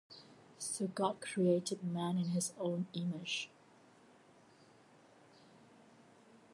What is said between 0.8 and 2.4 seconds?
God created man in